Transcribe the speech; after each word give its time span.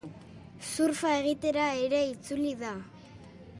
Surfa 0.69 1.11
egitera 1.17 1.67
ere 1.83 2.01
itzuli 2.13 2.57
da. 2.65 2.75